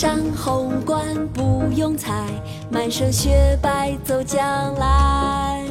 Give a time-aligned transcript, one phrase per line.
[0.00, 1.04] 上红冠
[1.34, 2.22] 不用裁，
[2.70, 5.64] 满身雪白走将来。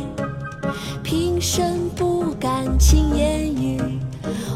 [1.01, 3.79] 平生不敢轻言语，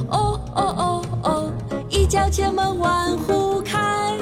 [0.09, 1.53] 哦哦哦哦，
[1.87, 4.17] 一脚千门万户开。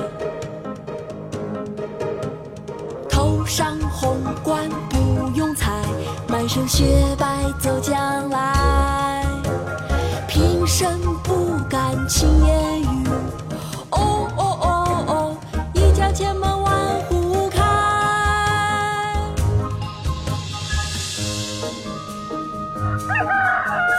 [3.09, 5.81] 头上红冠不用裁，
[6.27, 7.25] 满身雪白
[7.59, 9.25] 走将来。
[10.27, 10.99] 平生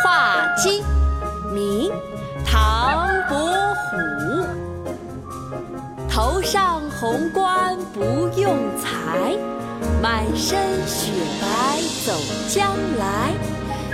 [0.03, 0.83] 画鸡，
[1.53, 1.93] 明，
[2.47, 3.97] 唐伯虎。
[6.09, 9.39] 头上红冠不用裁，
[10.03, 12.13] 满身雪白走
[12.49, 13.33] 将来。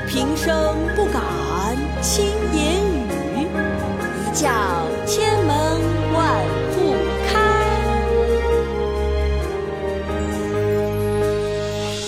[0.09, 1.21] 平生不敢
[2.01, 3.49] 轻言语，
[4.23, 4.49] 一叫
[5.05, 5.51] 千门
[6.15, 6.25] 万
[6.73, 6.95] 户
[7.27, 7.35] 开。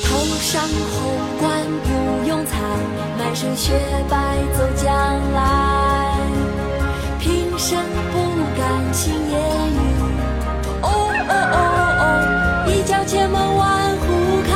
[0.04, 0.08] 头
[0.40, 0.62] 上，
[3.28, 3.74] 满身雪
[4.08, 4.90] 白走将
[5.34, 6.16] 来。
[7.20, 7.78] 平生
[8.10, 8.16] 不
[8.56, 9.78] 敢轻言语，
[10.80, 10.88] 哦
[11.28, 11.56] 哦哦
[12.00, 12.02] 哦，
[12.70, 14.06] 一叫千门万户
[14.48, 14.50] 开。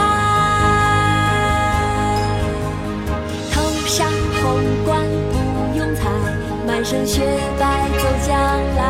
[3.52, 4.08] 头上
[4.42, 4.42] 红
[4.86, 5.34] 冠不
[5.76, 6.08] 用裁，
[6.66, 7.20] 满身雪
[7.60, 8.34] 白走将
[8.78, 8.80] 来。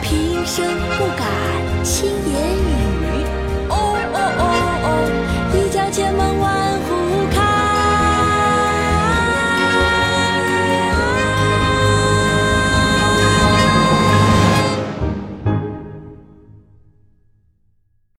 [0.00, 0.64] 平生
[0.96, 1.28] 不敢
[1.84, 2.77] 轻言语，